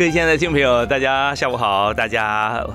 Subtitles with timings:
[0.00, 2.66] 各位亲爱的听众朋友，大家下午好，大家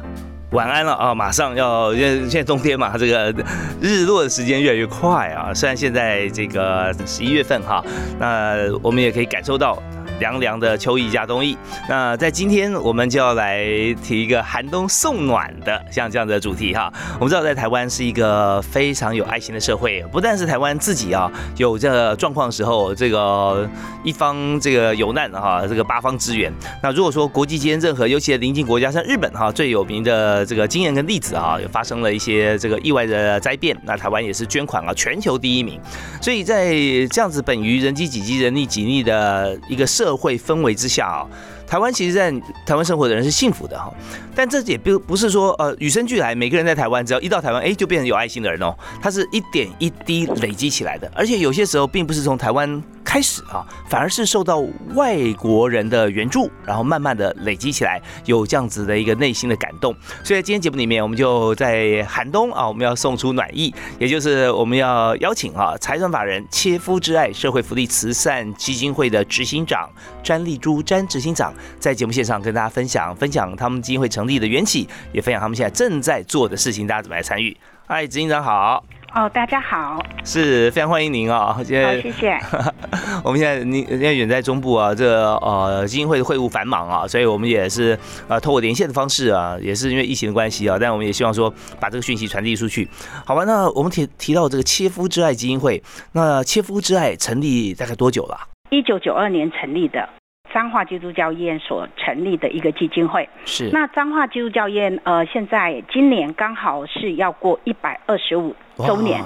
[0.51, 1.15] 晚安了啊！
[1.15, 3.33] 马上要，因为现在冬天嘛，这个
[3.81, 5.51] 日落的时间越来越快啊。
[5.51, 7.83] 虽然现在这个十一月份哈，
[8.19, 9.81] 那我们也可以感受到。
[10.19, 11.57] 凉凉的秋意加冬意。
[11.89, 13.65] 那在今天，我们就要来
[14.03, 16.91] 提一个寒冬送暖的像这样的主题哈。
[17.15, 23.69] 我们知道，在台湾是一个非常有爱心的社会，不但是台湾自己啊有这状况时候，这个
[24.03, 26.51] 一方这个有难哈，这个八方支援。
[26.81, 35.79] 那如果说国际间任何，尤其是邻近国家，像日本哈最有名的这个经验跟例子啊，也发生了一些这个意外的灾变，那台湾也是捐款啊全球第一名。
[36.21, 36.73] 所以在
[37.11, 40.04] 这样子本于人机几机人力几逆的一个社。
[40.05, 41.25] 社会氛围之下啊，
[41.65, 42.31] 台湾其实，在
[42.63, 43.91] 台湾生活的人是幸福的哈，
[44.35, 52.83] 但这也不不是说呃与生俱来，每个人在台湾只要一到台湾，哎，就变成有爱心的人哦，他是一点一滴累积起来的，而且有些时候并不是从台湾。
[53.05, 54.61] 开始啊，反而是受到
[54.95, 59.95] 外国人的援助，然后慢慢的累积起来，有这样子的一个内心的感动。
[60.23, 69.89] 所以在今天节目里面，我们就在寒冬啊，我们要送出暖意，也就是我们要邀请啊，财团法人切肤之爱社会福利慈善基金会的执行长
[70.23, 77.55] 詹丽珠詹执行长，在节目线上跟大家分享分享他们基金会成立的缘起，也分享他们现在正在做的事情，大家怎么来参与？
[77.87, 78.83] 嗨，执行长好。
[79.15, 81.55] 哦，大家好，是非常欢迎您啊！
[81.63, 82.37] 现在谢谢。
[83.23, 91.49] 我们现在您现在远在中部啊，这呃基金会的会务繁忙啊，所以我们也是呃透过连线的方式啊，也是因为疫情的关系啊，但我们也希望说
[91.79, 92.89] 把这个讯息传递出去。
[93.25, 95.81] 好吧，那我们提提到这个切肤之爱基金会，
[96.11, 98.37] 那切肤之爱成立大概多久了？
[98.69, 100.09] 一九九二年成立的。
[100.55, 103.69] 彰化基督教医院所成立的一个基金会，是。
[103.73, 109.21] 那彰化基督教医院呃，现在今年刚好是要过一百二十五周年。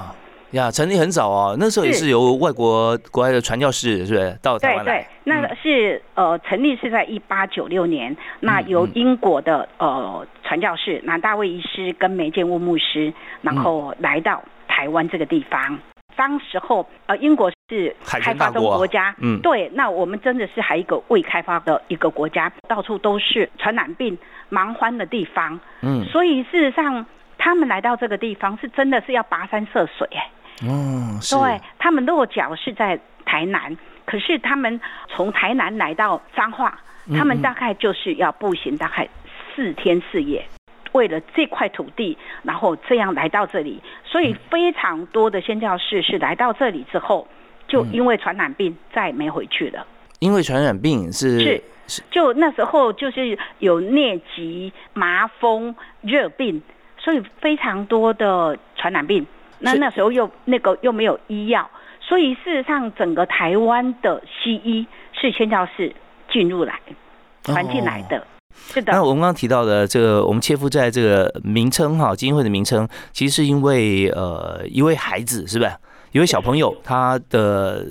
[0.54, 4.36] 呀，成立很早哦，那时候也是由外国国外的传教士是不是？
[4.42, 4.84] 到台湾来？
[4.84, 13.14] 对对，那是呃成立是在一八九六年，那由英国的呃传教士南大卫医师跟梅建务牧师，
[13.44, 15.78] 然后来到台湾这个地方。
[16.20, 24.18] 当时候，呃，英国是开发中国家，嗯，对，那我们真的是还一个未开发的一个国家，到处都是传染病、
[24.50, 27.06] 蛮荒的地方，嗯，所以事实上，
[27.38, 30.30] 他们来到这个地方是真的是要跋山涉水，哎，
[30.68, 34.78] 嗯，对，他们落脚是在台南，可是他们
[35.08, 36.78] 从台南来到彰化，
[37.18, 39.08] 他们大概就是要步行大概
[39.56, 40.46] 四天四夜。
[40.92, 47.28] 为了这块土地，然后这样来到这里，所以非常多的宣教士是来到这里之后，
[47.68, 49.86] 就因为传染病再没回去了。
[50.20, 56.62] 因为传染病是是，就那时候就是有疟疾、麻风、热病，
[56.98, 59.26] 所以非常多的传染病。
[59.60, 61.70] 那那时候又那个又没有医药，
[62.02, 65.94] 所以事实上整个台湾的西医是宣教士
[66.30, 66.80] 进入来
[67.44, 68.26] 传进来的。
[68.60, 75.72] 是的，那我们刚刚提到的这个，我们切夫在这个名称哈，基金会的名称，其实是因为呃一位孩子是不是？
[76.12, 77.86] 一位小朋友他的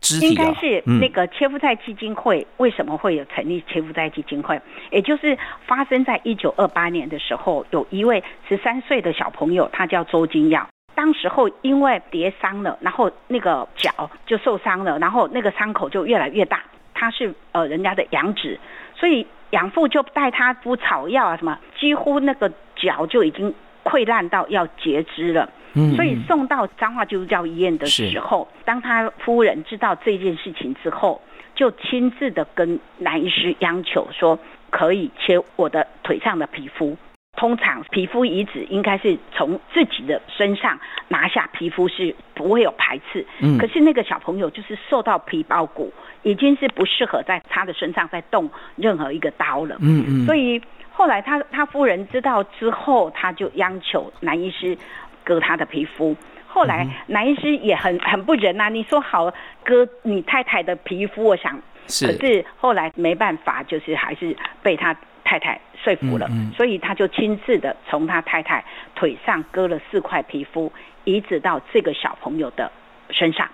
[0.00, 4.58] 肢体应该是那个切夫在基金会为什么会有成立切夫在基金会？
[4.90, 16.62] 也就是发生在一九二八年的时候，有一位十三岁的小朋友，他叫周金耀，当时候因为跌伤了，然后那个脚就受伤了，然后那个伤口就越来越大，
[16.94, 18.58] 他是呃人家的养子，
[18.96, 19.26] 所以。
[19.54, 23.54] 养父就带他敷草药啊，什么几乎那个脚就已经
[23.84, 25.48] 溃烂到要截肢了。
[25.74, 31.20] 嗯，所以送到彰化基督教医院的时候，当他夫人知道这件事情之后，
[31.54, 34.38] 就亲自的跟男医师央求说，
[34.70, 36.96] 可以切我的腿上的皮肤。
[37.36, 40.78] 通常皮肤移植应该是从自己的身上
[41.08, 45.92] 拿下皮肤是不会有排斥，嗯，可是那个小朋友就是受到皮包骨，
[46.22, 54.78] 已经是不适合在他的身上再动任何一个刀了，嗯嗯，所以后来他他夫人知道之后，他就央求男医师
[55.24, 56.16] 割他的皮肤，
[56.46, 59.32] 后来男医师也很很不仁呐，你说好
[59.64, 64.96] 割你太太的皮肤，我想是，可是后来没办法，就是还是被他。
[65.24, 70.70] 太太说服了，所以他就亲自的从他太太腿上割了四块皮肤，
[71.04, 72.70] 移植到这个小朋友的
[73.10, 73.48] 身上，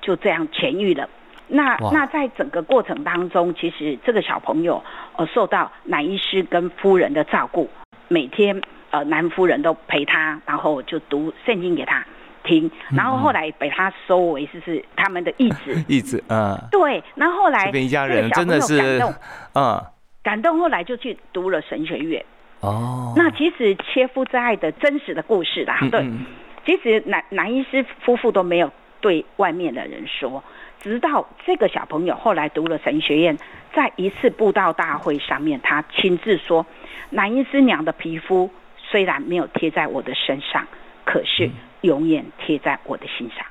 [0.00, 1.08] 就这样痊愈了。
[1.48, 4.82] 那那在整个过程当中，其实这个小朋友
[5.16, 7.68] 呃受到男医师跟夫人的照顾，
[8.08, 8.60] 每天
[8.90, 12.04] 呃男夫人都陪他，然后就读圣经给他
[12.44, 19.02] 听，然后后来被他收为就是他们的义子，义子，嗯，对，然后后来这边一家人真的是，
[19.54, 19.82] 嗯，
[20.22, 22.24] 感动，后来就去读了神学院。
[22.60, 26.04] 哦，那其实切夫之爱的真实的故事啦，对，
[26.66, 28.70] 其实男男医师夫妇都没有
[29.00, 30.42] 对外面的人说。
[30.80, 33.36] 直到这个小朋友后来读了神学院，
[33.74, 36.64] 在一次布道大会上面，他亲自说
[37.10, 40.64] ：“男医师娘的皮肤虽然没有贴在我的身上，
[41.04, 41.50] 可是
[41.80, 43.44] 永远贴在我的心上。”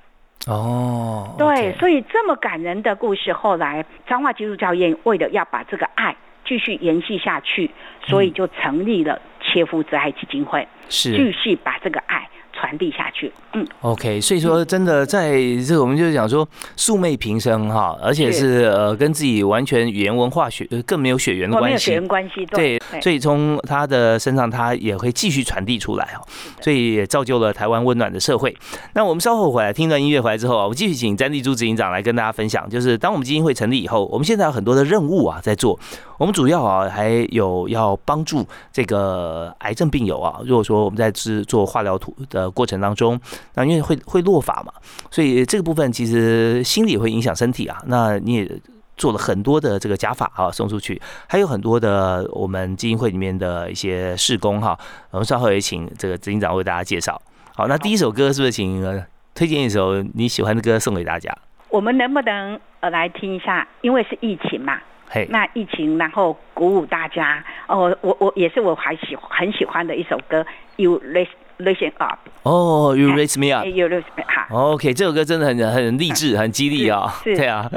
[0.47, 6.15] 哦，对，所以这么感人的故事，后来彰化基督教院为了要把这个爱
[6.47, 7.69] 继续延续下去，
[8.05, 12.29] 所以就成立了切肤之爱基金会，是继续把这个爱。
[12.59, 15.33] 传递下去，嗯，OK，所以说真的在
[15.67, 26.25] 这个我们就是讲说素昧平生哈，而且是呃跟自己完全语言文化血更没有血缘的关系，血缘关系对，所以从他的身上他也会继续传递出来哦，
[26.61, 28.55] 所以也造就了台湾温暖的社会。
[28.93, 35.79] 那我们稍后回来听一段音乐回来之后啊，我们继续请詹丽珠执行长来跟大家分享，就是当我们基金会成立以后，我们现在有很多的任务啊在做。
[36.17, 38.43] 我们主要啊，还有要帮助
[38.73, 40.39] 这个癌症病友啊。
[40.43, 43.19] 如果说我们在制做化疗图的过程当中，
[43.55, 44.73] 那因为会会落法嘛，
[45.11, 47.77] 所以这个部分其实心理会影响身体啊。
[47.87, 48.51] 那你也
[48.95, 54.77] 做了很多的这个假法啊，送出去，还有很多的我们基金会里面的一些事工哈。
[55.11, 57.21] 我们稍后也请这个执行长为大家介绍。
[57.55, 59.03] 好，那第一首歌是不是请
[59.35, 61.31] 推荐一首你喜欢的歌送给大家？
[61.69, 63.67] 我们能不能呃来听一下？
[63.81, 64.79] 因为是疫情嘛。
[65.09, 70.45] 嘿那疫情，然后鼓舞大家哦，我我也是我还喜很喜欢的一首歌
[70.75, 71.29] ，You Raise
[71.59, 72.19] Raise Up。
[72.43, 74.53] 哦，You Raise Me Up，You Raise Me Up。
[74.53, 77.13] OK，这首歌真的很很励志，很激励啊。
[77.23, 77.69] 对啊，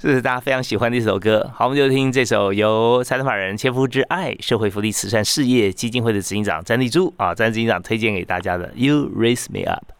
[0.00, 1.48] 这 是大家非常喜欢的一首歌。
[1.54, 9.95] 好，我们就听这首由财团法人切肤之爱社会福利慈善事业基金会的执行长詹丽珠啊，詹执行长推荐给大家的 You Raise Me Up。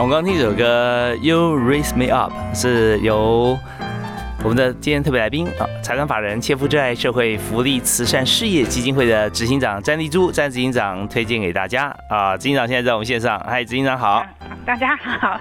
[0.00, 3.58] 我们刚听一首歌《You Raise Me Up》，是由
[4.42, 12.34] 我们的今天特别来宾啊，财团法人切肤之爱社会福利慈善事业基金会的执行长詹丽珠，詹执行长推荐给大家啊。
[12.34, 14.24] 执行长现在在我们线上，嗨，执行长好，
[14.64, 15.38] 大家好。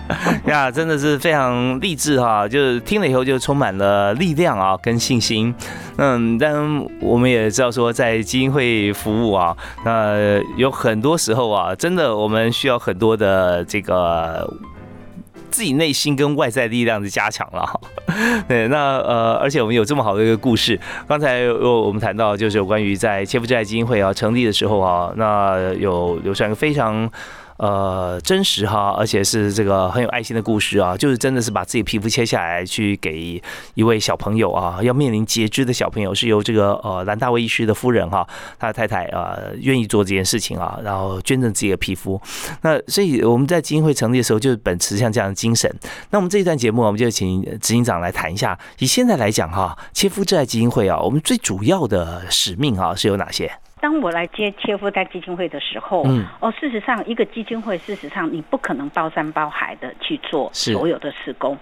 [0.46, 5.54] 呀，真的是非常励志哈，就是听了以后就充满了力量啊，跟信心。
[5.96, 6.54] 嗯，但
[7.00, 14.48] 我们也知道说，在基金会服务啊，那有很多时候啊，真的我们需要很多的这个。
[15.50, 17.80] 自己内心跟外在力量的加强了，
[18.48, 20.80] 对，那呃，而且我们有这么好的一个故事。
[21.06, 27.06] 刚才有我们谈到，就是有关于在切肤之爱基金会啊成立的时候啊，那有流传一个非常。
[27.62, 33.40] 呃，真实哈，而且是这个很有爱心的故事啊，就是真的是把自己皮肤切下来去给
[33.74, 38.26] 一位小朋友啊，要面临截肢的小朋友，是由这个呃兰大卫医师的夫人哈，
[38.58, 42.20] 他的太太啊愿意做这件事情啊，然后捐赠自己的皮肤。
[42.62, 45.72] 那所以我们在基金会成立的时候，就是秉持像这样的精神。
[46.10, 53.48] 那我们这一段节目，我们就请执行长来谈一下，以现在来讲哈，切肤之爱基金会啊，我们最主要的使命啊是有哪些？
[53.82, 61.58] 当我来接切夫在基金会的时候，嗯，哦，事实上，一个基金会，事实上你不可能包山包海的去做所有的施工，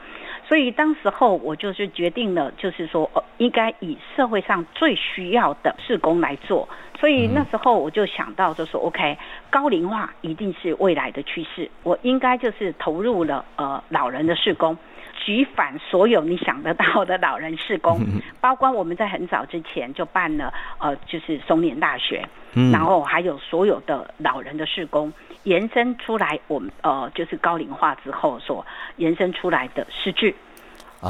[0.46, 9.16] 所以当时候我就是决定了，就是说，哦，应该以社会上最需要的施工来做，所以那时候我就想到，就说，OK，
[9.48, 14.76] 高龄化一定是未来的趋势，我应该就是投入了呃老人的施工。
[15.24, 18.00] 举反所有你想得到的老人施工，
[18.40, 22.26] 包括我们在很早之前就办了，呃，就是松年大学，
[22.72, 25.12] 然后还有所有的老人的施工，
[25.44, 28.64] 延伸出来，我们呃，就是高龄化之后所
[28.96, 30.34] 延伸出来的诗句，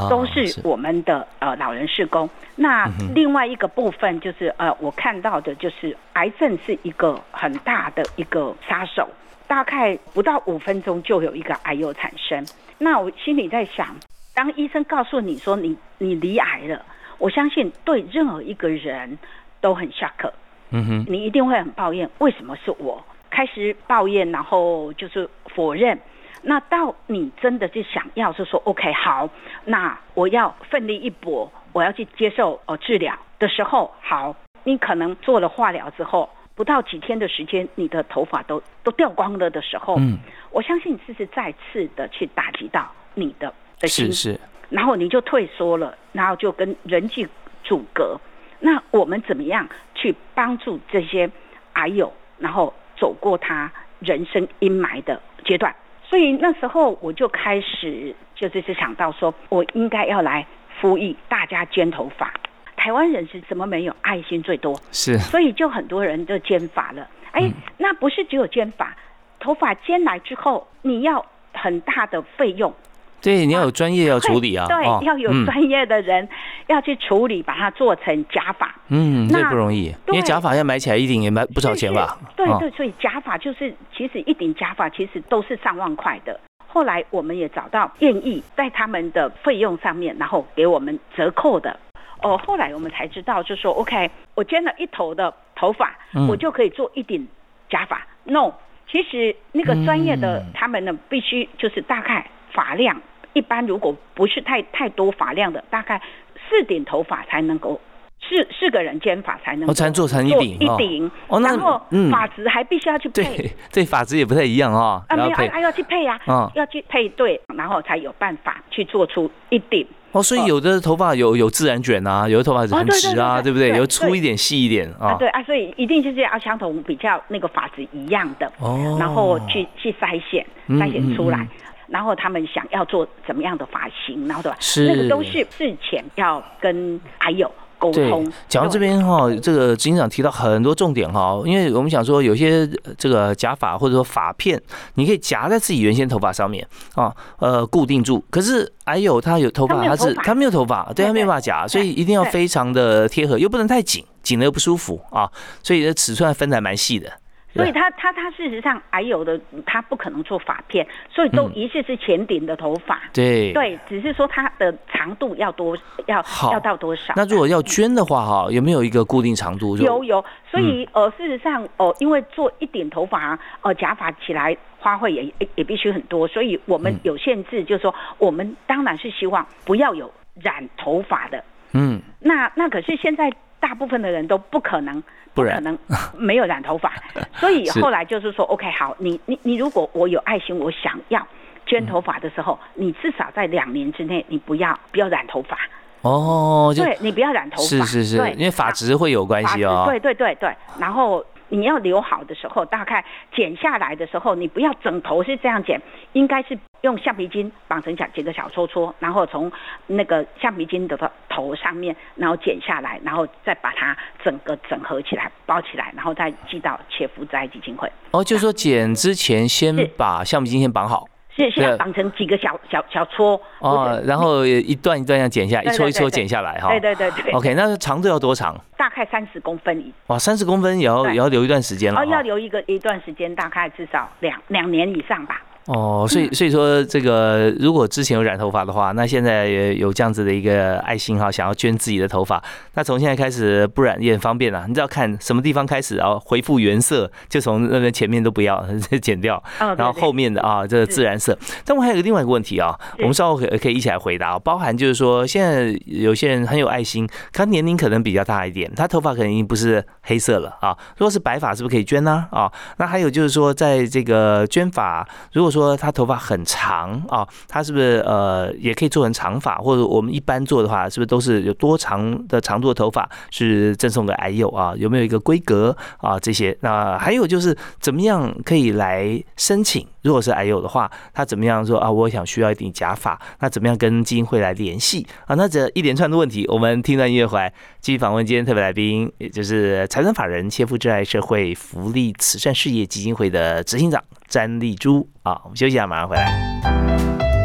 [0.08, 2.28] 都是我们的呃老人施工。
[2.56, 9.08] 那另外一个部分就是呃，我看到的就是癌症是一个很大的一个杀手。
[9.46, 12.46] 大概不到五分钟就有一个癌友产生，
[12.78, 13.96] 那我心里在想，
[14.32, 16.84] 当医生告诉你说你你离癌了，
[17.18, 19.18] 我相信对任何一个人
[19.60, 20.32] 都很下课，
[20.70, 23.04] 嗯哼，你一定会很抱怨，为什么是我？
[23.28, 25.98] 开始抱怨，然后就是否认。
[26.42, 29.28] 那到你真的就想要是说，OK，好，
[29.64, 36.28] 那我要奋力一搏，我要去接受呃治疗的时候，好，你可能做了化疗之后。
[36.56, 40.18] 不到几天的时间，你的头发都都掉光了的时候，嗯，
[40.50, 47.26] 我相信这是再次的去打击到你的的心，是是，然后你就退缩了，然后就跟人际
[47.64, 48.20] 阻隔。
[48.58, 51.30] 那我们怎么样去帮助这些
[51.74, 55.74] 癌友，然后走过他人生阴霾的阶段？
[56.10, 60.44] 所以那时候我就开始就是想到说，我应该要来
[60.80, 62.34] 呼吁大家捐头发。
[62.76, 64.74] 台湾人是怎么没有爱心最多？
[64.90, 67.08] 是，所以就很多人都捐发了。
[67.30, 67.48] 哎，
[67.78, 68.96] 那不是只有捐发，
[69.38, 72.74] 头发捐来之后，你要很大的费用。
[73.22, 76.28] 对，你要有专业要处理啊，对，要有专业的人
[76.68, 78.74] 要去处理，把它做成假发。
[78.88, 82.18] 嗯，这不容易，因为假发要买起来一顶也买不少钱吧？
[82.36, 86.38] 对对，所以假发就是其实一顶假发其实都是上万块的。
[86.66, 91.78] 后来我们也找到愿意在他们的费用上面，然后给我们折扣的。
[92.22, 95.92] 哦，后来我们才知道，就说 OK，我捐了一头的头发，
[96.28, 97.26] 我就可以做一顶
[97.68, 98.06] 假发。
[98.24, 98.52] No，
[98.90, 103.00] 其实那个专业的他们呢，必须就是大概发量。
[103.32, 106.00] 一般如果不是太太多发量的，大概
[106.48, 107.80] 四顶头发才能够
[108.20, 111.40] 四四个人肩发才能哦，才能做成一顶一顶哦。
[111.40, 115.02] 然后发质还必须要去配，对 对，发质也不太一样哦。
[115.08, 116.20] 啊，没有，还要去配呀，
[116.54, 119.86] 要去配对，然后才有办法去做出一顶。
[120.12, 123.68] 哦，所以有的头发有有自然卷啊，有的头发是很直啊，对不对？
[123.70, 125.14] 有粗一点、细一点啊。
[125.20, 128.52] 对啊，所以一定就是要相同比较那个发质一样的，
[128.98, 131.46] 然后去去筛选筛选出来。
[131.90, 134.56] 然后他们想要做怎么样的发型，然后对吧？
[134.60, 138.32] 是那个都是事前要跟还有沟通。
[138.48, 142.64] 讲到这边哈，这个执行长提到很多重点哈，因为我们想说有些
[142.96, 144.60] 这个假发或者说发片，
[144.94, 148.24] 你可以夹在自己原先头发上面啊，呃，固定住。
[148.30, 155.28] 可是还有他有头发，他是他没有头发，对他没有办法夹，所以一定要非常的贴合，又不能太紧，紧了又不舒服啊。
[155.62, 157.10] 所以尺寸分的还蛮细的。
[157.52, 163.00] 所以他他他事实上还有的他不可能做发片，所以都一次是前顶的头发。
[163.12, 165.76] 对对，只是说它的长度要多
[166.06, 167.12] 要要到多少。
[167.16, 169.76] 那如果要捐的话哈，有没有一个固定长度？
[169.78, 181.42] 有有，所以呃事实上哦，因为做一顶头发呃假发起来花费也也必须很多，所以我们有限制，就是说我们当然是希望不要有染头发的。
[181.72, 185.02] 嗯，那那可是现在大部分的人都不可能。
[185.32, 185.78] 不可能
[186.18, 186.92] 没有染头发，
[187.38, 191.24] 所以后来就是说，OK，好，你你你，如果我有爱心，我想要
[191.64, 195.56] 捐头发的时候，你至少在两年之内，你不要不要染头发。
[196.02, 201.24] 哦，对你不要染头发，是是是，因为发质会有关系哦，对对对对，然后。
[201.52, 209.50] 你要留好的时候，大概剪下来的时候，你不要整头是这样剪，应该是用橡皮筋绑成小几个小撮撮，然后从
[209.86, 210.96] 那个橡皮筋的
[211.28, 217.90] 头上面，然后剪下来，然后再把它整个整合起来，包起来，然后再寄到切肤灾基金会。
[218.12, 221.06] 哦，就是说剪之前先把橡皮筋先绑好。
[221.32, 226.68] 是现在绑成几个小小小撮哦，然后一段一段这样剪下，一撮一撮剪下来哈。
[226.70, 227.32] 对对对对。
[227.32, 228.58] OK，那长度要多长？
[228.76, 229.92] 大概三十公分。
[230.08, 232.00] 哇，三十公分也要也要留一段时间了。
[232.00, 235.40] 哦，要留一个一段时间，大概至少两两年以上吧。
[235.66, 242.42] 哦，所以所以说这个，如果之前有染头发的话，那现在也有这样子的一个爱心哈，想要捐自己的头发，
[242.74, 244.64] 那从现在开始不染也很方便啊。
[244.66, 248.64] 你只要看什么地方开始然后恢复原色，就从那边前面都不要
[249.00, 251.38] 剪掉，然后后面的啊这个自然色。
[251.64, 260.76] 但我还有个另外一个问题啊，我们稍后可可以一起来回答，包含就是说现在有些人很有爱心，他年龄可能比较大一点，他头发可能已经不是黑色了啊。
[260.96, 262.26] 如果是白发，是不是可以捐呢？
[262.32, 269.56] 啊，那还有就是说，在这个捐发，如说他头发很长啊，他是不是呃也可以做成长发？
[269.58, 274.74] 或者我们一般做的话，是不是都是有多长的长度的头发是赠送给癌友啊？
[274.76, 276.18] 有没有一个规格啊？
[276.18, 279.86] 这些那还有就是怎么样可以来申请？
[280.02, 281.90] 如果是癌友的话，他怎么样说啊？
[281.90, 285.34] 我想需要一顶假发，那怎么样跟基金会来联系啊？
[285.34, 294.02] 那这一连串的问题，我们听段音乐回来继续访问今天特别来宾，也就是财团法人切肤挚爱社会福利慈善事业基金会的执行长。
[294.30, 297.39] 詹丽珠啊，我们休息一下，马上回来。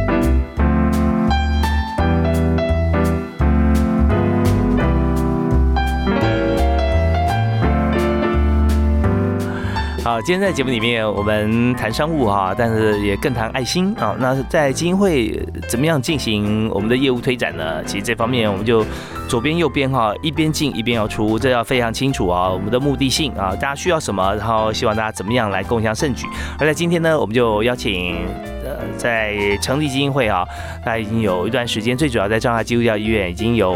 [10.05, 14.15] 好，今天在节目里面我们谈商务哈，但是也更谈爱心啊。
[14.19, 17.83] 那在基金会怎么样进行我们的业务推展呢？
[17.85, 18.85] 其实这方面我们就
[19.27, 22.47] 左边右边哈，一边进一边要出，这要非常清楚啊。
[22.47, 26.27] 我们的目的性啊，大家需要什么，然后希望大家怎么样来共享盛举。
[26.59, 28.27] 而在今天呢，我们就邀请
[28.63, 30.45] 呃，在成立基金会啊，
[30.85, 33.75] 那已经有一段时间，最主要在彰化基督教医院已经有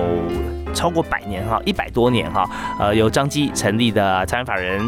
[0.76, 2.48] 超过百年哈，一百多年哈，
[2.80, 4.80] 呃，由张基成立的财产法人。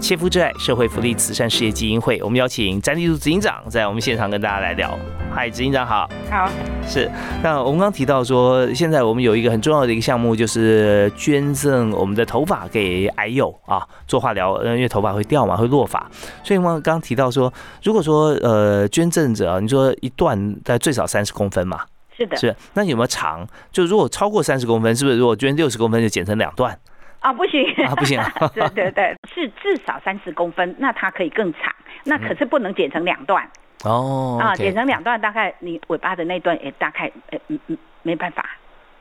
[0.00, 4.96] 切肤之爱社会福利慈善事业基金会，我们邀请詹立柱执行长在我们现场跟大家来聊。
[5.34, 6.08] 嗨，执行长好。
[6.30, 6.48] 好。
[6.86, 7.10] 是。
[7.42, 16.08] 那我们刚提到说，现在我们有一个很重要的一个项目，就是捐赠我们的头发给癌友啊，做化疗，因为头发会掉嘛，会落发。
[16.44, 17.52] 所以我们刚刚提到说，
[17.82, 21.80] 如果说呃捐赠者，你说一段在最少三十公分嘛？
[22.16, 22.36] 是的。
[22.36, 22.54] 是。
[22.74, 23.46] 那有没有长？
[23.72, 26.78] 就如果超过三十公分，是不是如果捐六十公分就剪成两段？
[27.20, 28.32] 啊，不行啊，不行啊！
[28.54, 31.62] 对对对，是至少三十公分，那它可以更长，
[32.04, 33.48] 那可是不能剪成两段
[33.84, 34.38] 哦。
[34.40, 38.48] 啊，剪成两段，大概你尾巴的那段也大概，呃，嗯嗯，没办法。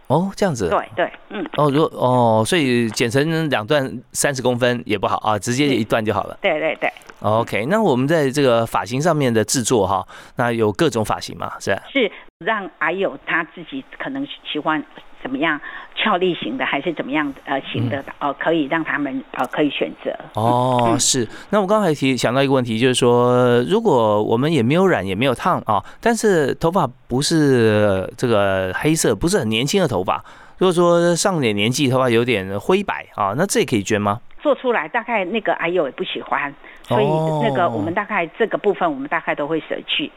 [0.08, 0.70] 哦，这样子。
[0.70, 1.46] 对对，嗯。
[1.58, 6.38] 哦，如果哦，所以剪成两段三十公分也不好啊，直接一段就好了。
[6.42, 6.92] 对对对。
[7.20, 10.08] OK，那我们在这个发型上面的制作哈，
[10.38, 14.84] 那有各种发型嘛，是是让还有他自己可能喜欢。
[15.22, 15.60] 怎么样
[15.96, 30.24] 俏丽型的还是怎么样呃型的呃可以让他们呃可以选择哦是那我刚才提想到一个问题就是说如果我们也没有染也没有烫啊但是头发不是这个黑色不是很年轻的头发
[30.58, 34.20] 如果说上点年纪头发有点灰白啊那这也可以捐吗？
[34.42, 37.06] 做出来大概那个阿友也不喜欢，所以
[37.44, 40.10] 那个我们大概这个部分我们大概都会舍去。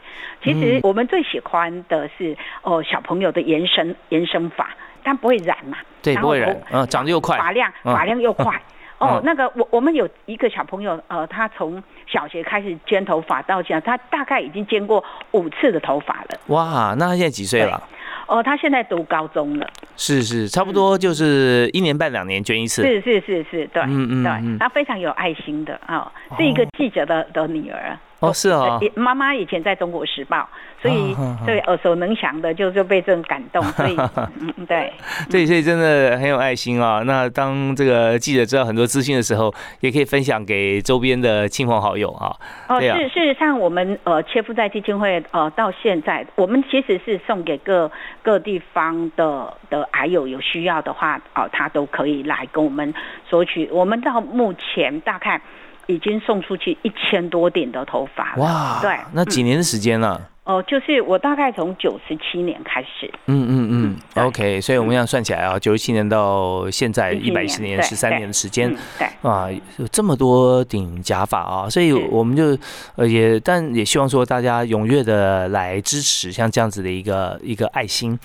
[0.43, 4.69] 其实我们最喜欢的是哦小朋友的延伸延伸发。
[5.03, 5.77] 但不会染嘛？
[6.01, 6.55] 对，不会染。
[6.71, 8.61] 嗯，长得又快，发量发量又快。
[8.97, 16.39] 哦，那个我我们有一个小朋友，呃，他从小学开始剪头发到现在，他大概已经剪过五次的头发了。
[16.47, 17.81] 哇，那他现在几岁了？
[18.27, 19.67] 哦，他现在读高中了。
[19.97, 22.83] 是是，差不多就是一年半两年捐一次。
[22.83, 27.97] 是是是是，对，嗯嗯，对，他非常有爱心的啊，是一个记者的的女儿。
[28.21, 30.47] 哦，是哦，妈妈以前在中国时报，
[30.79, 33.97] 所以对耳熟能详的，就是被这种感动，所以
[34.39, 34.93] 嗯嗯对，
[35.27, 37.01] 对，所以真的很有爱心啊。
[37.03, 42.35] 那当这个记者知道很多资讯的时候，也可以分享给周边的亲朋好友啊。
[42.69, 52.93] 哦，是事实上，我们呃切夫在基金会呃到现在，我们其实是送给各各地方的的癌友有需要的话，哦，他都可以来跟我们
[53.27, 53.67] 索取。
[53.71, 55.41] 我们到目前大概。
[55.87, 58.43] 已经送出去一千多顶的头发了。
[58.43, 60.29] 哇，对，那几年的时间了？
[60.43, 63.09] 哦，就是我大概从九十七年开始。
[63.27, 68.75] 嗯嗯嗯，OK，所以我们要算起来啊，九十七年到现在一百一十年，十三年的时间。
[68.97, 72.57] 对，啊，有这么多顶假发啊，所以我们就
[72.95, 78.19] 呃也，但也希望说大家踊跃的来支持像这样子的一个一个爱心。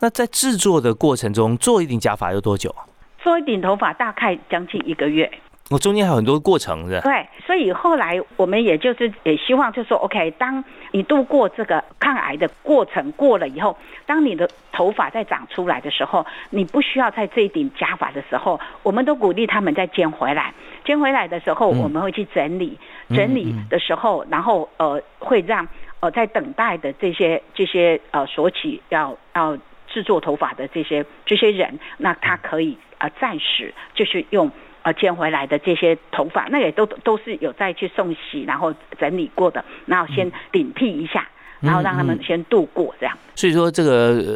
[0.00, 2.88] 那在制作的过程中，做一顶假发要多久啊？
[3.22, 5.30] 做一顶头发大概将近一个月。
[5.70, 13.76] 我中间还有很多过程的，对，所以后来我们也就是也希望，就说 OK，当你度过这个抗癌的过程过了以后，
[14.06, 20.54] 当你的头发再长出来的时候，你不需要在这一顶假发的时候，我们都鼓励他们再剪回来。
[20.86, 22.78] 剪回来的时候，我们会去整理，
[23.10, 25.68] 整理的时候，然后呃，会让
[26.00, 29.54] 呃在等待的这些这些呃索取要要
[29.86, 34.50] 制作头发的这些这些人，那他可以呃暂时就是用。
[34.88, 41.28] 呃，捡回来的这些头发，那也都都是有再去送洗，然后整理过的，然后先顶替一下，
[41.60, 43.14] 然后让他们先度过这样。
[43.34, 43.90] 所以说，这个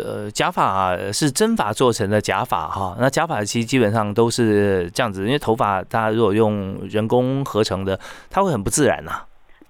[0.05, 9.23] 呃假发是真发做成的假发哈，那假发其实基本上都是这样子，因为头发它如果用人工合成的，它会很不自然呐。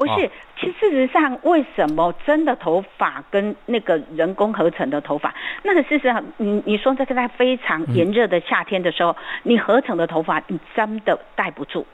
[0.07, 0.31] 不是。
[0.59, 5.35] 其实，事实上，为什么真的头发跟那个人工合成的头发，
[5.65, 11.85] 那个事实上，你你说这个在非常炎热的夏天的时候，你合成的头发，你真的戴不住，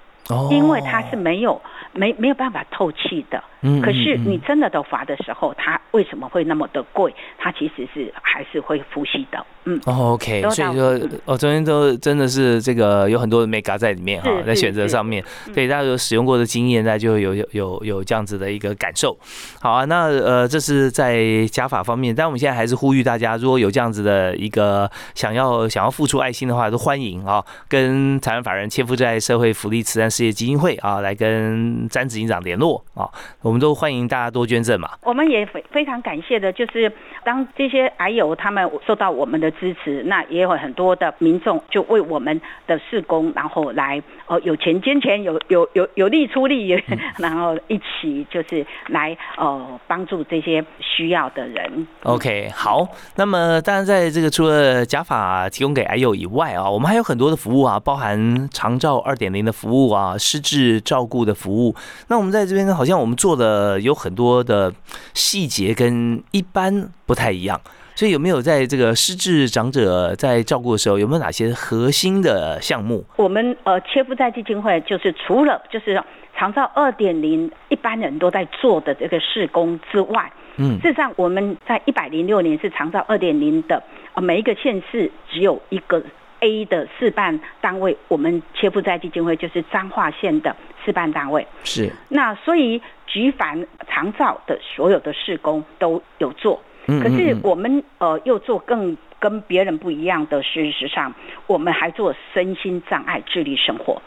[0.51, 1.61] 因为它是没有
[1.93, 3.43] 没没有办法透气的。
[3.61, 7.15] 嗯，可是你真的都罚的时候，它为什么会那么的贵？
[7.39, 9.45] 它其实是还是会呼吸的。
[9.65, 19.19] 嗯，OK，所以说，哦，昨天都真的是这个有很多的 mega 在里面哈，在选择上面，对大家有使用过的经验，大家就有有有有这样子的一个感受。
[19.61, 33.07] 好啊，那呃，这是在加法方面，但我们现在还是呼吁大家，如果有这样子的一个想要想要付出爱心的话，都欢迎啊，跟台湾法人切夫在社会福利慈善事业基金会啊，来跟詹执行长联络啊，
[33.49, 34.91] 我们都欢迎大家多捐赠嘛。
[35.03, 36.91] 我们也非非常感谢的，就是
[37.25, 39.49] 当这些癌友他们受到我们的。
[39.59, 46.81] 支持，那也有很多的民众就为我们的事工，然后来哦有钱捐钱，有 有有有力出力，
[47.19, 51.89] 然后一起就是来呃帮助这些需要的人。
[52.05, 61.75] OK，好，那么当然在这个除了假发提供给癌友以外啊，我们还有很多的服务啊，包含长照二点零的服务啊，失智照顾的服务。
[62.09, 64.71] 那我们在这边呢，好像我们做的有很多的
[65.15, 67.59] 细节跟一般不太一样。
[67.95, 73.05] 所以有没有在这个失智长者在照顾的时候，有没有哪些核心的项目？
[73.17, 76.01] 我们呃切夫在基金会就是除了就是
[76.37, 83.83] 长照二点零一般人都在做的这个施工之外，嗯，事实上我们在一百零六年是长照二点零的，
[84.15, 86.01] 呃每一个县市只有一个
[86.41, 91.47] A 的示范单位，我们切腹在基金会就是彰化县的示范单位。
[91.65, 91.91] 是。
[92.09, 96.61] 那所以菊凡长照的所有的施工都有做。
[96.87, 101.13] 可是我们呃又做更跟别人不一样的，事实上
[101.47, 104.01] 我们还做身心障碍智力生活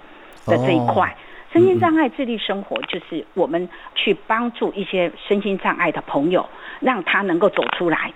[0.48, 1.16] 的这一块。
[1.54, 8.12] 身心障碍智力生活就是我们去帮助一些身心障碍的朋友，让他能够走出来，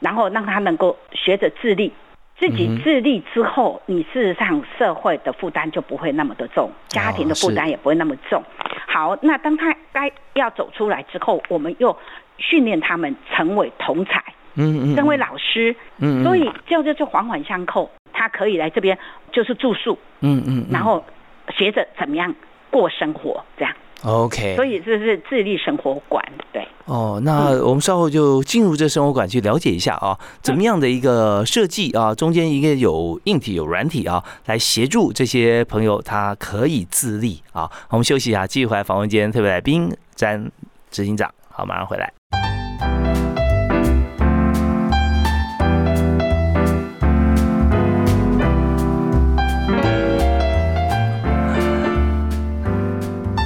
[0.00, 1.92] 然后让他能够学着自立。
[2.38, 8.42] 自己自立之后，你事实上社会的负担就不会那么的重，家庭的负担也不会那么重。
[8.86, 11.96] 好，那当他该要走出来之后，我们又。
[12.38, 14.22] 训练他们成为同才，
[14.56, 17.90] 嗯嗯，成为老师，嗯，所以就就就环环相扣。
[18.12, 18.98] 他可以来这边
[19.32, 21.02] 就是住宿，嗯嗯，然后
[21.48, 22.34] 学着怎么样
[22.70, 23.74] 过生活，这样。
[24.02, 26.66] OK，所以这是自立生活馆，对。
[26.84, 32.14] 哦，那我们稍后就进入这生活馆去了解一下啊，怎么样的一个设计啊？
[32.14, 37.68] 中间一个有硬体有软体啊，来协助这些朋友他可以自立啊。
[37.90, 40.50] 我们休息一下，继续回来访问今天特别来宾詹
[40.90, 41.28] 执行长。
[41.48, 42.12] 好，马上回来。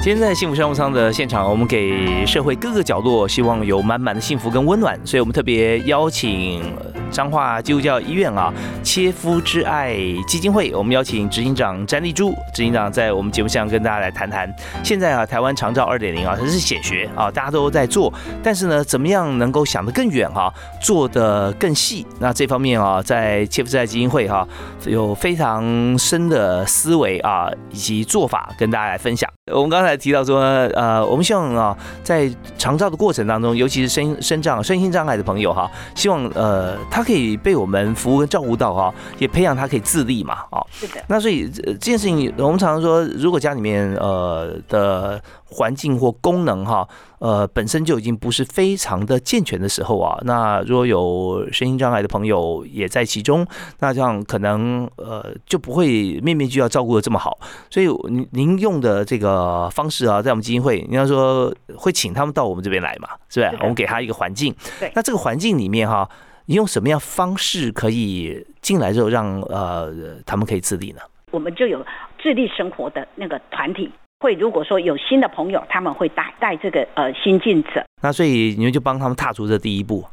[0.03, 6.63] 今天在幸福商务舱的现场，我们给社会各个角落希望有满满的幸福跟温暖，所以我们特别邀请
[7.11, 9.95] 彰化基督教医院啊切肤之爱
[10.27, 14.51] 基金会，我们邀请执行长詹丽珠执行长在我们节目上跟大家来谈谈。
[14.83, 18.11] 现在啊，台湾长照二点零啊，它是显学啊，大家都在做，
[18.41, 22.07] 但是呢，怎么样能够想得更远哈，做得更细？
[22.19, 24.47] 那这方面啊，在切肤之爱基金会哈，
[24.87, 29.29] 有非常深的思维啊，以及做法跟大家来分享。
[29.53, 30.39] 我们刚才提到说，
[30.73, 41.01] 呃，我们希望啊，在长照的过程当中，尤其是身身障、身心障碍的朋友哈，希望呃，他可以被我们服务跟照顾到哈，也培养他可以自立嘛，啊，是的。
[41.07, 45.21] 那所以这件事情，我们常常说，如果家里面呃的。
[45.51, 46.87] 环境或功能哈，
[47.19, 53.45] 呃，本身就已经不是非常的健全的时候啊，那如果有身心障碍的朋友也在其中，
[53.79, 57.37] 那这样可能呃就不会面面俱到照顾的这么好。
[57.69, 63.57] 所以您您用的这个方式啊，在我们基金会，你要说会请他们到我们这边来嘛，是不是？
[63.61, 64.55] 我们给他一个环境。
[64.79, 64.91] 对。
[64.95, 66.09] 那这个环境里面哈，
[66.45, 69.91] 你用什么样方式可以进来之后让呃
[70.25, 71.01] 他们可以自立呢？
[71.31, 71.85] 我们就有
[72.21, 73.91] 自立生活的那个团体。
[74.21, 80.05] 会如果说有新的朋友，他们会带带这个呃新进者，那所以你们就帮他们踏出这第一步。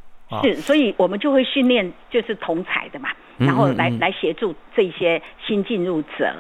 [0.43, 6.35] 是，所以我们就会训练就是同才的嘛，然后来来协助这些新进入者，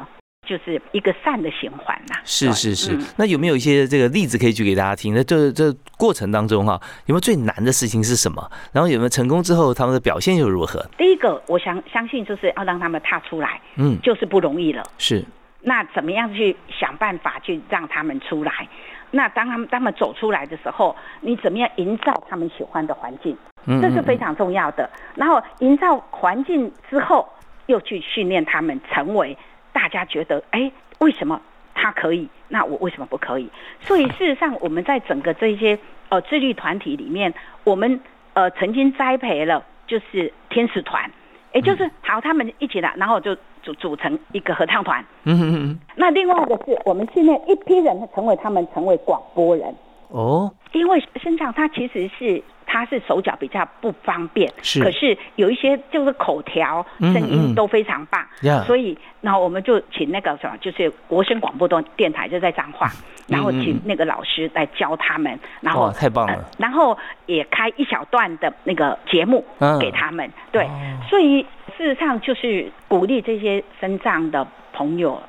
[0.46, 2.16] 就是一个善的循环呐。
[2.24, 5.14] 是是是，那有没有一些这个例子可以举给大家听？
[5.14, 8.50] 那这这过程当中哈，有没有最难的事情是什么？
[8.72, 10.84] 然后有没有成功之后他们的表现又如何？
[10.98, 14.82] 第一个，我相相信就是要让他们踏出来，嗯，就是不容易了。
[14.98, 15.24] 是。
[15.68, 18.66] 那怎么样去想办法去让他们出来？
[19.10, 23.36] 那当他们他们走出来的时候，你怎么样营造他们喜欢的环境？
[23.82, 24.88] 这是非常重要的。
[25.14, 27.28] 然后营造环境之后，
[27.66, 29.36] 又去训练他们成为
[29.70, 31.38] 大家觉得，哎，为什么
[31.74, 32.26] 他可以？
[32.48, 33.50] 那我为什么不可以？
[33.80, 35.78] 所以事实上，我们在整个这些
[36.08, 38.00] 呃自律团体里面，我们
[38.32, 41.10] 呃曾经栽培了就是天使团。
[41.54, 43.34] 也就是好，他们一起来，然后就
[43.74, 45.04] 组组成一个合唱团。
[45.24, 45.78] 嗯嗯嗯。
[45.96, 49.74] 那另外的是，我们训练一批人成为他们成为广播人。
[50.08, 50.52] 哦。
[50.72, 52.42] 因为身上他其实是。
[52.70, 58.22] 他是手脚比较不方便，是，可是有一些就是口条、声音都非常棒，
[58.66, 62.90] 所以然后我们就请那个什么，就是国声广播的电台就在讲话，
[63.26, 69.42] 然后请那个老师来教他们，然后太棒了，然后也开一小段的那个节目
[69.80, 70.68] 给他们，对，
[71.08, 71.46] 所以
[71.78, 75.22] 事实上就是鼓励这些身障的朋友。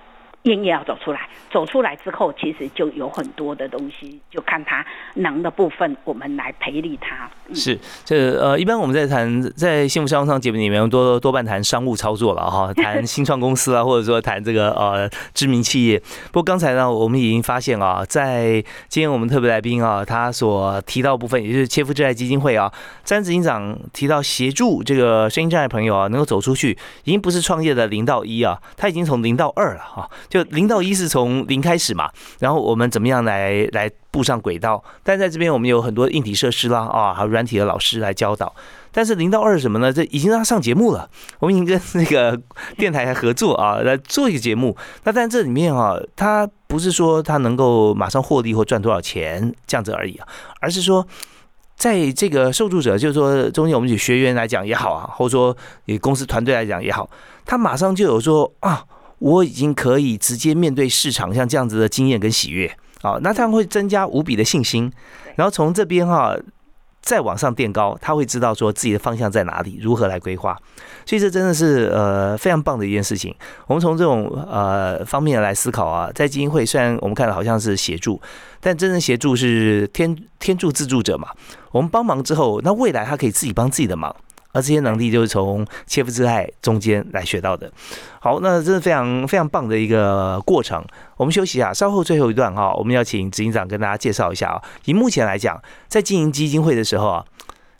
[0.43, 7.29] 愿意要走出来，走出来之后，其实就有很多的东西，就看他能的部分，我们来培力他。
[7.53, 15.99] 是，这呃，一般我们在谈在幸福商务舱节目里面，多多半谈商务操作了哈， 谈新创公司啊，或者说谈这个呃知名企业。
[16.27, 22.71] 不过刚才呢，我们已经发现啊，在今天我们特别来宾啊，他所提到部分，也就是切肤之爱基金会啊，
[23.03, 30.09] 詹执行长提到协助这个声音障碍朋友啊，能够走出去，已经不是创业的零到一啊，他已经从零到二了哈。
[30.29, 34.81] 就零到一是从零开始嘛，然后我们怎么样来来步上轨道。
[35.03, 38.53] 但在这边我们有很多硬体设施啦，啊，还有软体的老师来教导。
[38.91, 39.91] 但是零到二什么呢？
[39.91, 42.39] 这已经让他上节目了，我们已经跟那个
[42.77, 44.77] 电台合作啊，来做一个节目。
[45.03, 50.27] 那但这里面啊，他不是说他能够马上获利或赚多少钱这样子而已啊，
[50.61, 51.05] 而是说。
[51.79, 57.09] 在这个受助者，就是说中间我们以学员来讲也好啊，或者说以公司团队来讲也好，
[57.45, 58.83] 他马上就有说啊，
[59.19, 62.67] 我已经可以直接面对市场，像这样子的经验跟喜悦
[63.01, 64.91] 啊，那他会增加无比的信心，
[65.35, 66.35] 然后从这边哈。
[67.01, 70.55] 再往上垫高，他会知道说自己的方向在哪里，如何来规划。
[71.05, 73.33] 所以这真的是呃非常棒的一件事情。
[73.67, 78.21] 我们从这种呃方面来思考啊，在基金会虽然我们看到好像是协助，
[78.59, 81.29] 但真正协助是天天助自助者嘛。
[81.71, 84.13] 我们帮忙之后，那未来他可以自己帮自己的忙。
[84.61, 87.71] 这些能力就是从切肤之爱中间来学到的。
[88.19, 90.83] 好，那这是非常非常棒的一个过程。
[91.17, 94.61] 我们休息一下，稍后最后一段哈，我们要请执行长跟大家介绍一下啊。
[94.85, 97.25] 以目前来讲，在经营基金会的时候啊。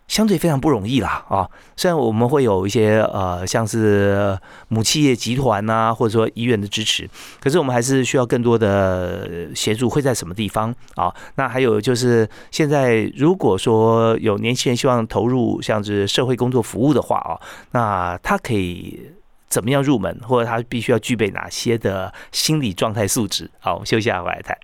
[0.09, 1.47] 相对非常不容易啦啊！
[1.77, 7.07] 虽然我们会有一些呃，像是母企业集团呐，或者说医院的支持，
[7.39, 9.87] 可是我们还是需要更多的协助。
[9.89, 11.13] 会在什么地方啊？
[11.35, 17.39] 那还有就是，现在如果说有年轻人希望投入像是社会工作服务的话啊，
[17.71, 18.99] 那他可以
[19.47, 23.49] 怎么样入门，或者他必须要具备哪些的心理状态素质？
[23.59, 24.57] 好，我们休息一下回来谈。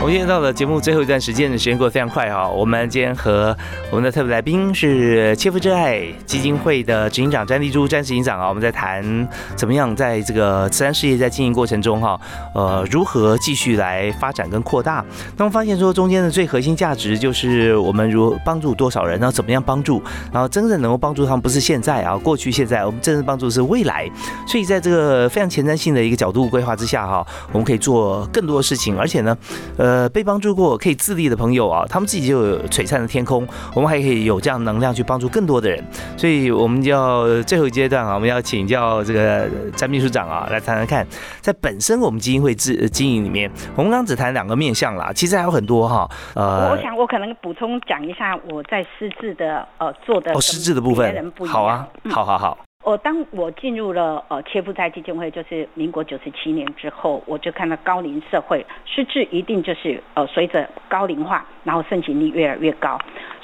[0.00, 3.54] 我们今天到了节目最后一段时间的时间过得非常快哈，我们今天和
[3.90, 12.18] 我们的特别来宾是切肤之爱基金会的执行长詹丽珠詹执行长啊，我们在谈怎么样在这个慈善事业在经营过程中哈，
[12.54, 15.04] 呃，如何继续来发展跟扩大。
[15.36, 24.10] 那么发现说中间的最核心价值就是我们如帮助多少人，然后怎么样帮助，然后真正能够帮助他们不是现在啊，过去现在，我们真正帮助的是未来。
[24.48, 29.36] 所以在这个非常前瞻性的一个角度规划之下哈，我们可以做更多的事情，而且呢，
[29.76, 29.89] 呃。
[29.90, 35.84] 呃，被帮助过可以自立的朋友啊，他们自己就有璀璨的天空，我们还可以有这样能量去帮助更多的人，
[36.16, 41.04] 所以我们要最后一阶段啊，我们要请教这个詹秘书长啊，来谈谈看，
[41.40, 46.08] 在本身我们基金会自经营里面，我们刚刚只谈两个面向啦，其实还有很多哈。
[46.36, 52.56] 呃，我想我可能补充讲一下我在失智的呃做的哦，失智的部分，好啊，好好好。
[52.82, 62.98] 我当我进入了呃切夫在基金会，就是民国九十七年之后，我就看到高龄社会失智一定就是呃随着高龄化，然后申请率越来越高，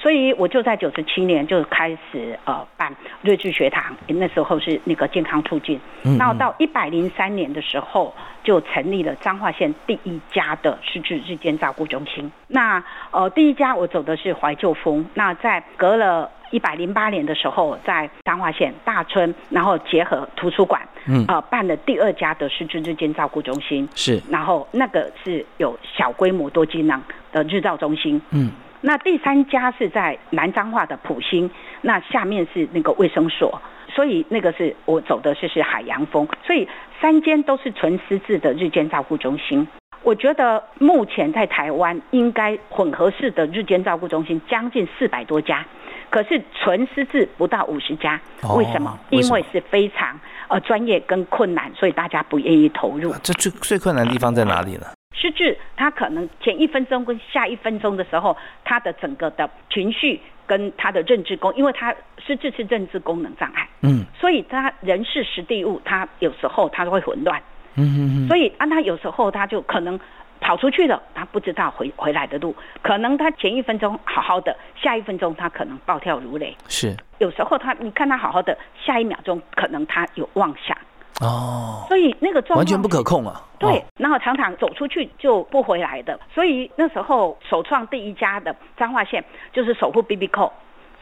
[0.07, 5.81] 所以我就在九十七年就开始呃办瑞智学堂，那时候是那个健康促进，
[6.17, 8.15] 然后到一百零三年的时候
[8.45, 12.31] 就成立了彰化县第一家的失智日间照顾中心。
[12.47, 16.31] 那呃第一家我走的是怀旧风，那在隔了。
[16.53, 36.69] 一百零八年的时候，在彰化县大村，然后结合图书馆，嗯，呃，办了第二家的失智日间照顾中心，是，然后那个是有小规模多机能的日照中心，嗯，那第三家是在南彰化的普兴，那下面是那个卫生所，所以那个是我走的是是海洋风，所以
[37.01, 39.67] 三间都是纯私自的日间照顾中心。
[40.03, 45.67] 我觉得目前在台湾应该混合式的日间照顾中心将近四百多家。
[46.09, 48.19] 可是纯私自不到五十家，
[48.55, 48.97] 为什么？
[49.11, 53.13] 因为是非常呃专业跟困难，所以大家不愿意投入。
[53.25, 54.87] 这最最困难的地方在哪里呢？
[55.17, 67.41] 失智，他可能前一分钟跟下一分钟的时候，他的整个的情绪跟他的认知功，因为他失智是认知功能障碍，嗯，所以他人事实地物，他有时候他会混乱，
[67.75, 69.99] 嗯嗯嗯，所以啊，他有时候他就可能。
[70.39, 76.55] 跑出去了，他不知道回回来的路，可能他前一分钟好好的，下一分钟他可能暴跳如雷。
[76.69, 80.77] 是，有时候他你看他好好的，下一秒钟可能他有妄想。
[81.21, 81.85] 哦。
[81.89, 83.43] 所以那个状况完全不可控啊。
[83.59, 90.53] 对，然后常常走出去就不回来的，所以那时候首创第一家的彰化县就是守护 BB 扣。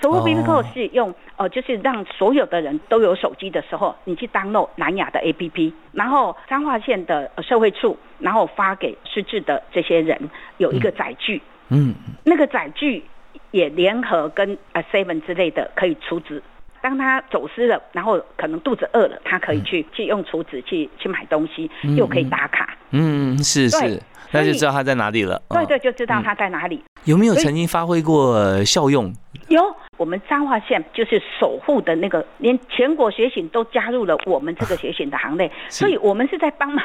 [0.03, 13.03] 守护 B B 扣是用呃，就是让所有的人都有手机的时候，你去登录南亚的 A P P，然后彰化县的社会处，然后发给失智的这些人有一个载具，嗯，那个载具
[13.53, 16.43] 也联合跟呃 Seven 之类的可以储值，
[16.85, 24.03] 当他走失了，然后可能肚子饿了，他可以去去用厨子去去买东西，又可以打卡，嗯，是是，
[24.35, 26.83] 那就知道他在哪里了，对对，就知道他在哪里。
[27.05, 29.13] 有没有曾经发挥过效用？
[29.49, 29.63] 有。
[29.97, 36.85] 我们彰化县就是守护的那个，连全国学醒都加入了我们这个学醒的行列， 所以我们是在帮忙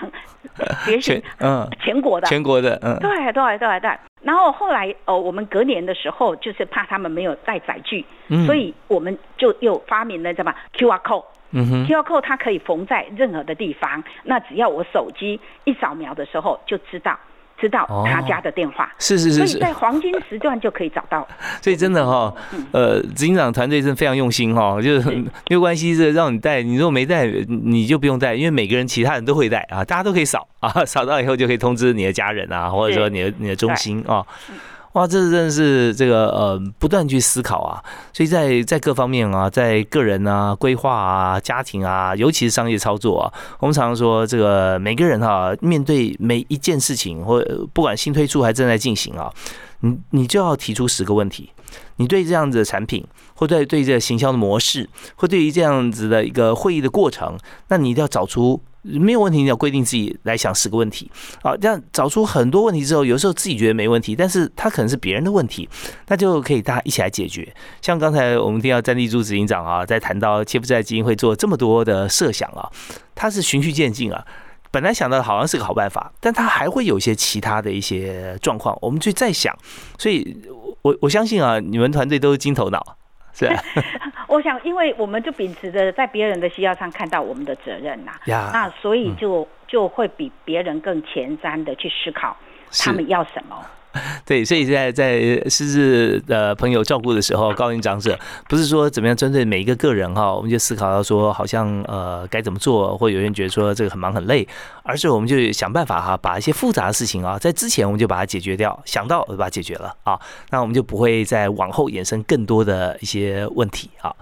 [0.85, 3.91] 觉醒，嗯，全国的，全国的，嗯，对对对对。
[4.21, 11.25] 然后后来呃，我们隔年的时候，就是怕他们没有带载具，嗯所以我们就又发明了什么 QR code。
[11.51, 17.17] 嗯哼，QR code 它可以缝在任何的地方，那只要我手机一扫描的时候，就知道
[17.59, 18.05] 知道哦。
[18.07, 18.89] 他家的电话。
[18.99, 21.27] 是是是是所以在，黄金时段就可以找到。
[21.61, 22.33] 所以真的哈，
[22.71, 34.25] 呃，执行长团队真的非常用心哈，就是没有关系，是让你带，你如果没带，你就不用带，因为每个人其他人都会带啊，大家都可以扫啊，扫到以后就可以通知你的家人啊，或者说你的你的中心啊。
[34.93, 47.39] 哇，这真是这个呃，不断去思考啊，所以在在各方面啊，在个人啊、规划啊、家庭啊，尤其是商业操作啊，我们常常说，这个每个人哈、面对每一件事情，或
[47.71, 49.31] 不管新推出还正在进行啊，
[49.81, 51.51] 你你就要提出十个问题。
[51.97, 61.11] 你对这样子的产品，或对对这个行销的模式，或对于这样子的一个会议的过程，那你一定要找出没有问题，你要规定自己来想十个问题
[61.41, 61.55] 啊。
[61.57, 65.67] 这样找出很多问题之后，有时候自己觉得没问题，但是它可能是别人的问题，
[66.07, 67.53] 那就可以大家一起来解决。
[67.81, 72.69] 像刚才我们听到詹立柱执行长啊，在谈到切夫债基金会做这么多的设想啊，
[73.13, 74.25] 他是循序渐进啊。
[74.71, 79.51] 本来想到好像是个好办法，但他还会有一些其他的一些状况，我们去再想，
[79.97, 80.37] 所以
[80.83, 82.97] 我我相信啊，你们团队都是金头脑，
[84.27, 92.35] 我想，因为我们就秉持着在别人的需要上看到我们的责任呐、呀，那所以就就会比别人更前瞻的去思考
[92.83, 93.55] 他们要什么。
[94.29, 98.15] 对，所以在在失智的朋友照顾的时候，高龄长者
[98.47, 104.47] 不是说怎么样针对每一个个人哈，我们就思考到说好像呃该怎么做，或有人觉得说这个很忙很累，
[104.83, 110.19] 而是我们就想办法哈，把一些复杂的事情啊，在之前我们就把它解决掉，想到就把它解决了啊，
[110.51, 114.13] 那我们就不会再往后衍生更多的一些问题啊。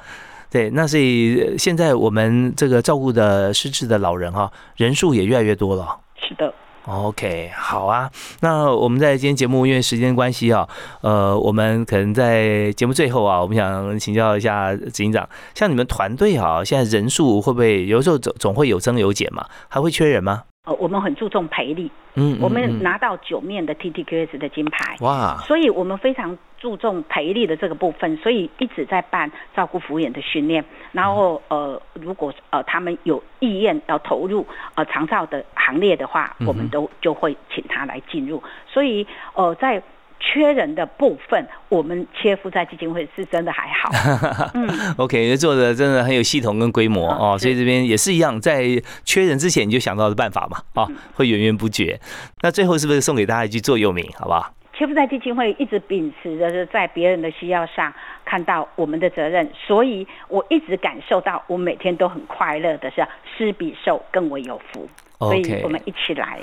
[0.49, 5.99] 对，那所以现在我们这个照顾的失智的老人哈，人数也越来越多了。
[6.15, 6.53] 是的，
[6.87, 8.09] OK，好啊。
[8.39, 10.67] 那我们在今天节目因为时间关系啊，
[11.01, 19.45] 呃，我们可能在节目最后啊，我们想请教一下执行长，像你们团队啊，现在人数会不会有时候总总会有增有减嘛？
[19.67, 20.43] 还会缺人吗？
[20.67, 30.61] 呃，我们很注重赔率，嗯，我们嗯拿到九面的 TTQS 的金牌，哇，所以我们非常注重赔率的这个部分，所以一直在办照顾服务员的训练。
[30.91, 38.43] 然后呃，如果呃他们有意愿要投入呃长照的行列的话，我们都就会请他来进入。
[38.67, 39.81] 所以呃在
[40.19, 43.89] 缺人的部分，我们切夫在基金会是真的还好。
[44.55, 48.63] 嗯，OK，做的真的很有系统跟规模哦，嗯所以这边也是一样，在
[49.05, 51.99] 缺人之前你就想到的办法嘛，啊，会源源不绝。
[52.41, 54.53] 那最后是不是送给大家一句座右铭，好不好？
[54.77, 57.91] 切夫在基金会一直秉持着是在别人的需要上
[58.23, 63.03] 看到我们的责任，所以我一直感受到我每天都很快乐的是
[63.35, 64.87] 施比受更为有福。
[65.19, 66.39] 所以 OK 我们一起来。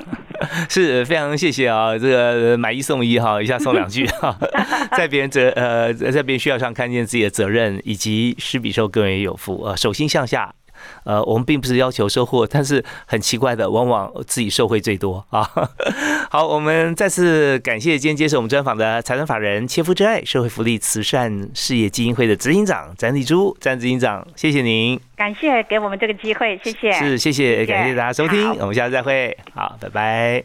[0.68, 4.36] 是非常谢谢啊，这个买一送一哈，一下送两句 哈，
[4.96, 10.52] 在别人责呃在别人需要上看见自己的责任，以及施比受更为有福呃，手心向下。
[11.04, 15.48] 呃，我们并不是要求收获，但是很奇怪的，往往自己受惠最多啊。
[16.30, 24.98] 好，我们再次感谢今天接受我们专访的财团法人切肤之爱社会福利慈善事业基金会的执行长詹丽珠，詹执行长，谢谢您。
[25.16, 26.92] 感谢给我们这个机会，谢谢。
[26.92, 30.44] 是，谢谢，谢谢感谢大家收听，我们下次再会，好，拜拜。